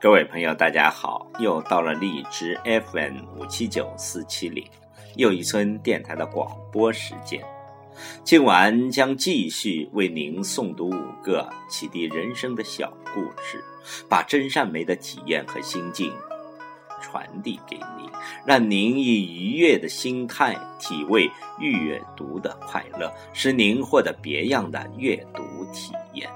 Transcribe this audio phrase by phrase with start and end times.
[0.00, 1.30] 各位朋友，大家好！
[1.40, 4.64] 又到了荔枝 FM 五七九四七零
[5.16, 7.38] 又一村电台的广播时间。
[8.24, 13.62] 今晚将继续为您诵读五个启迪人生的小故事，
[14.08, 16.10] 把真善美的体验和心境
[17.02, 18.10] 传递给您，
[18.46, 25.42] 让您以愉悦的心态体味阅读的快乐，使您获得别样的阅读
[25.74, 26.26] 体验。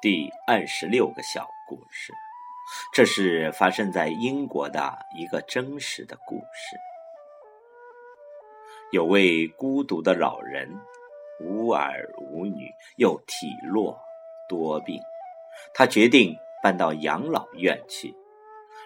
[0.00, 2.12] 第二十六个小故事，
[2.92, 6.76] 这是发生在英国的一个真实的故事。
[8.92, 10.72] 有位孤独的老人，
[11.40, 14.00] 无儿无女，又体弱
[14.48, 15.00] 多病，
[15.74, 18.14] 他决定搬到养老院去。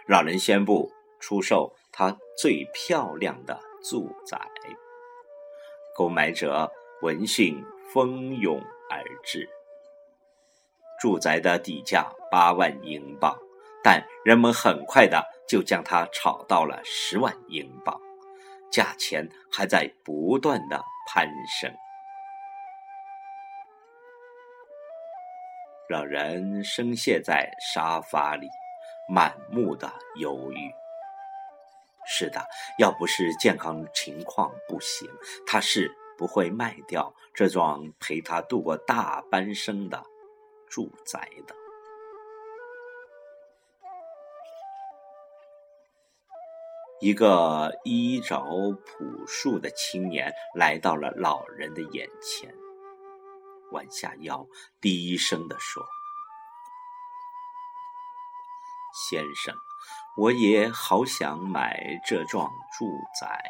[0.09, 0.91] 老人宣布
[1.21, 4.41] 出售他最漂亮的住宅，
[5.95, 9.47] 购买者闻讯蜂拥而至。
[11.03, 13.37] 住宅的底价八万英镑，
[13.83, 18.01] 但人们很快的就将它炒到了十万英镑，
[18.71, 21.27] 价钱还在不断的攀
[21.61, 21.75] 升。
[25.89, 28.47] 老人深陷在沙发里，
[29.09, 30.73] 满目的忧郁。
[32.07, 32.47] 是的，
[32.79, 35.11] 要不是健康情况不行，
[35.49, 40.01] 他是不会卖掉这幢陪他度过大半生的。
[40.73, 41.55] 住宅的
[46.99, 52.55] 一个衣着朴素的青年来到了老人的眼前，
[53.73, 54.47] 弯下腰，
[54.81, 55.85] 低声地说
[59.11, 59.55] ：“先生，
[60.17, 62.87] 我也好想买这幢住
[63.21, 63.43] 宅，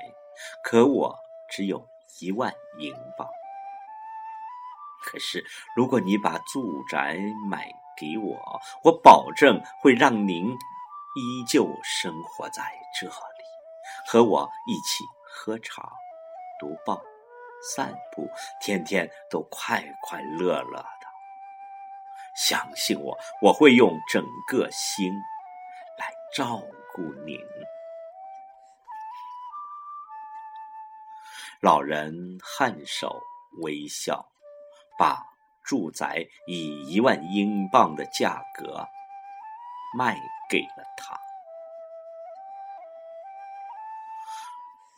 [0.65, 1.15] 可我
[1.51, 1.87] 只有
[2.21, 3.29] 一万英镑。”
[5.03, 7.19] 可是，如果你把住宅
[7.51, 10.47] 买给我，我保证会让您
[11.15, 12.63] 依旧生活在
[12.99, 13.13] 这里，
[14.07, 15.83] 和我一起喝茶、
[16.59, 17.03] 读报、
[17.75, 18.27] 散步，
[18.61, 21.07] 天天都快快乐乐的。
[22.35, 25.13] 相信我，我会用整个心
[25.99, 26.63] 来照
[26.95, 27.39] 顾您。
[31.61, 33.21] 老人颔首
[33.61, 34.32] 微笑。
[34.99, 35.23] 把
[35.65, 38.87] 住宅以一万英镑的价格
[39.97, 40.17] 卖
[40.51, 41.19] 给了他。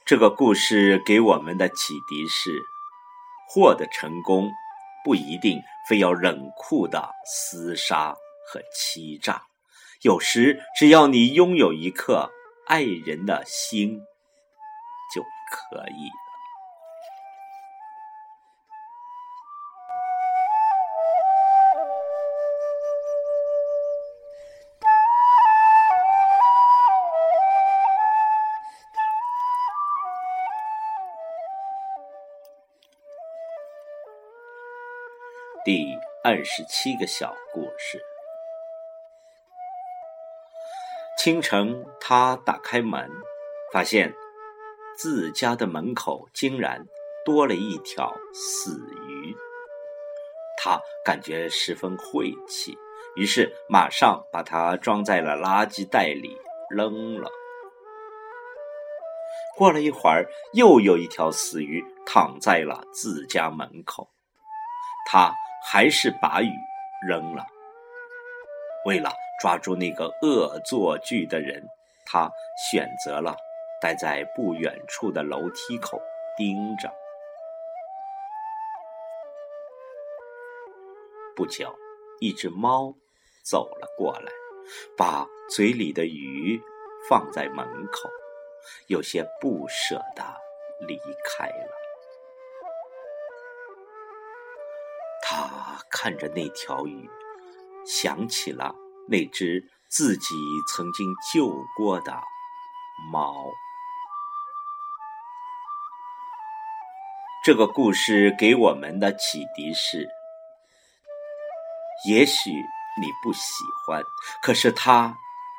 [0.07, 2.63] 这个故事给我们的启迪是：
[3.49, 4.51] 获得成功
[5.03, 8.15] 不一定非要冷酷的厮杀
[8.47, 9.43] 和欺诈，
[10.03, 12.31] 有时只要你拥有一颗
[12.67, 13.99] 爱人的心
[15.15, 16.24] 就可以。
[35.65, 37.99] 第二十七个小故事。
[41.17, 43.11] 清晨，他打开门，
[43.73, 44.13] 发现
[44.99, 46.85] 自家的门口竟然
[47.25, 48.79] 多了一条死
[49.09, 49.35] 鱼。
[50.59, 52.77] 他感觉十分晦气，
[53.17, 56.39] 于是马上把它装在了垃圾袋里
[56.69, 57.31] 扔了。
[59.57, 64.07] 过了一会儿，又有一条死鱼躺在了自家门口，
[65.11, 65.33] 他。
[65.67, 66.53] 还是把雨
[67.09, 67.47] 扔了。
[68.85, 71.67] 为了抓住那个恶作剧的人，
[72.05, 72.31] 他
[72.71, 73.35] 选择了
[73.81, 76.01] 待在不远处的楼梯口
[76.37, 76.93] 盯着。
[81.35, 81.75] 不久，
[82.21, 82.95] 一只猫
[83.43, 84.31] 走了过来，
[84.97, 86.61] 把嘴里的鱼
[87.09, 88.09] 放在门口，
[88.87, 90.23] 有些不舍的
[90.87, 91.84] 离开了。
[95.35, 95.51] 他
[95.91, 97.11] 看着那条鱼，
[97.85, 98.73] 想起了
[99.09, 100.35] 那只自己
[100.73, 102.13] 曾经救过的
[103.11, 103.35] 猫。
[107.45, 110.09] 这个故事给我们的启迪是：
[112.07, 114.01] 也许你不喜欢，
[114.41, 115.17] 可是他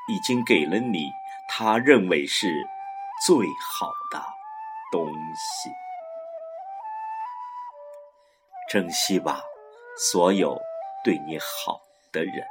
[0.07, 1.11] 已经给了你
[1.49, 2.65] 他认为是
[3.27, 4.25] 最好的
[4.91, 5.69] 东西。
[8.67, 9.41] 珍惜吧，
[9.97, 10.61] 所有
[11.05, 11.79] 对你好
[12.11, 12.45] 的人。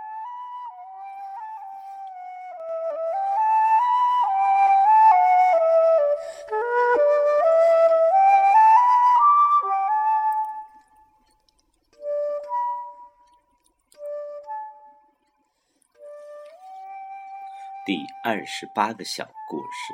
[17.84, 19.92] 第二十八个小故事：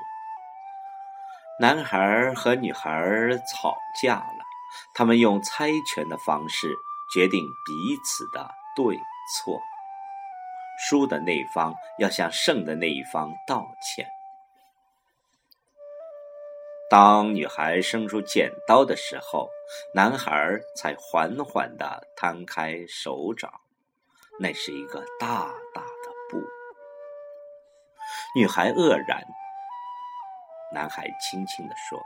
[1.58, 2.88] 男孩和女孩
[3.52, 4.44] 吵架了，
[4.94, 6.72] 他们用猜拳的方式
[7.12, 8.96] 决定彼此的对
[9.36, 9.60] 错。
[10.82, 14.06] 输的那一方要向胜的那一方道歉。
[16.88, 19.48] 当女孩伸出剪刀的时候，
[19.94, 23.52] 男孩才缓缓地摊开手掌，
[24.40, 26.42] 那是一个大大的布。
[28.34, 29.22] 女孩愕然，
[30.72, 32.00] 男孩轻轻地说：“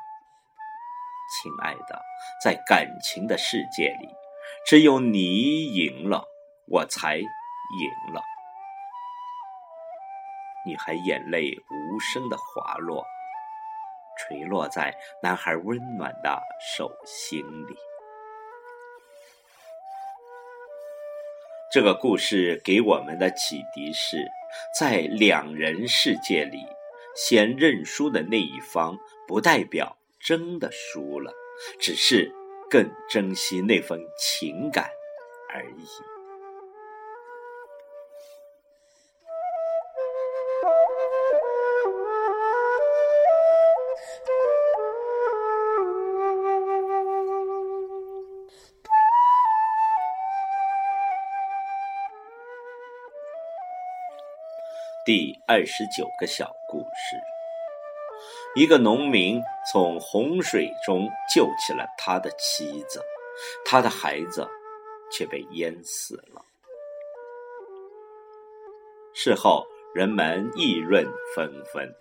[1.42, 2.02] 亲爱的，
[2.42, 4.08] 在感情的世界里，
[4.66, 6.24] 只有你赢了，
[6.66, 8.22] 我才赢了。”
[10.66, 13.04] 女孩眼泪无声的滑落，
[14.18, 16.42] 垂落在男孩温暖的
[16.76, 17.76] 手心里。
[21.72, 24.26] 这个故事给我们的启迪是。
[24.78, 26.64] 在两人世界里，
[27.16, 28.96] 先认输的那一方，
[29.26, 31.32] 不代表真的输了，
[31.80, 32.32] 只是
[32.74, 34.90] 更珍惜那份情感
[35.48, 35.86] 而已。
[55.06, 57.33] 第二十九个小故事：
[58.54, 59.42] 一个农民
[59.72, 63.02] 从洪水中救起了他的妻子，
[63.64, 64.48] 他的孩子
[65.10, 66.40] 却被淹死了。
[69.12, 71.04] 事后，人们议论
[71.34, 71.92] 纷纷，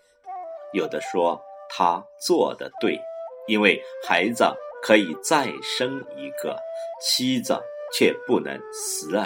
[0.74, 3.00] 有的说他做的对，
[3.48, 4.46] 因为孩子
[4.84, 6.56] 可以再生一个，
[7.02, 7.60] 妻子
[7.98, 9.26] 却不能死而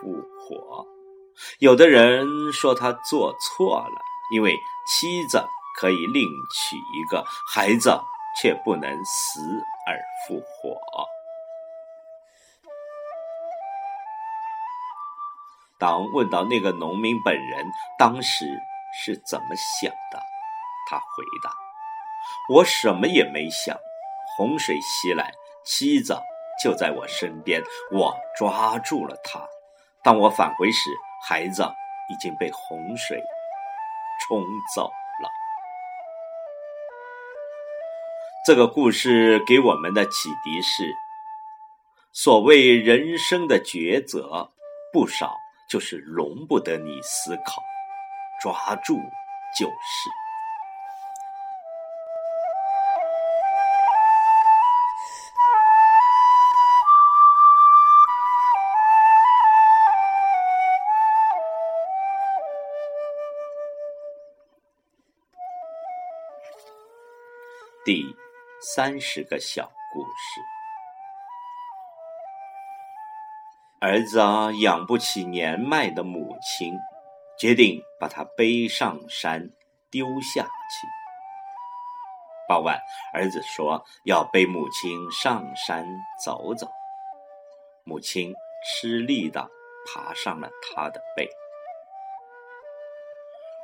[0.00, 0.86] 复活。
[1.58, 4.00] 有的人说他做错了，
[4.32, 4.52] 因为
[4.88, 5.44] 妻子
[5.78, 8.00] 可以另娶一个，孩子
[8.40, 9.40] 却不能死
[9.86, 10.76] 而复活。
[15.78, 17.64] 当问到那个农民本人
[17.98, 18.46] 当时
[19.04, 19.46] 是怎么
[19.80, 20.20] 想的，
[20.90, 21.52] 他回答
[22.52, 23.76] ：“我什么也没想，
[24.36, 25.32] 洪水袭来，
[25.64, 26.18] 妻子
[26.62, 29.40] 就在我身边，我抓住了她。
[30.02, 30.90] 当我返回时。”
[31.20, 31.64] 孩子
[32.08, 33.20] 已经被洪水
[34.22, 34.40] 冲
[34.72, 34.88] 走
[38.48, 40.90] 这个故事给我们的启迪是：
[42.14, 44.50] 所谓人生的抉择，
[44.90, 45.36] 不少
[45.68, 47.62] 就是容不得你思考，
[48.40, 48.94] 抓住
[49.54, 50.08] 就是。
[67.84, 68.14] 第
[68.74, 70.42] 三十个小故事：
[73.80, 74.18] 儿子
[74.60, 76.74] 养不起年迈的母亲，
[77.38, 79.50] 决定把她背上山
[79.90, 80.86] 丢下去。
[82.46, 82.78] 傍晚，
[83.14, 85.86] 儿子说要背母亲上山
[86.22, 86.68] 走走，
[87.84, 88.34] 母亲
[88.66, 89.48] 吃力的
[89.86, 91.26] 爬上了他的背。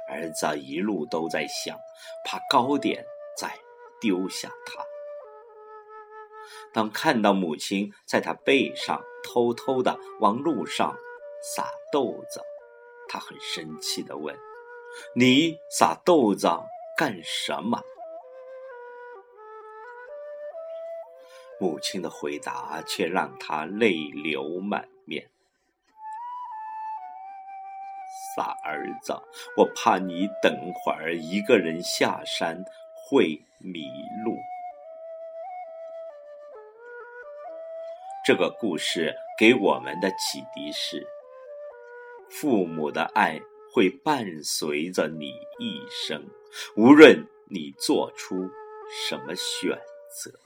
[0.08, 1.78] 儿子一路都在想，
[2.25, 3.04] 爬高点
[3.37, 3.50] 再。
[4.00, 4.94] 丢下他。
[6.73, 10.97] 当看到母亲在他背上偷偷的往路上
[11.55, 12.41] 撒豆子，
[13.09, 14.37] 他很生气的问
[15.17, 16.49] ：“你撒豆子
[16.97, 17.83] 干什么？”
[21.61, 25.31] 母亲的回答却让他泪流满面
[28.37, 29.15] ：“傻儿子，
[29.57, 32.65] 我怕你等会儿一个人下山。”
[33.07, 33.85] 会迷
[34.25, 34.35] 路。
[38.25, 41.07] 这个故事给我们的启迪是：
[42.31, 43.38] 父母的爱
[43.71, 45.26] 会伴随着你
[45.59, 46.25] 一生，
[46.75, 48.49] 无论你做出
[49.07, 49.78] 什么选
[50.09, 50.44] 择。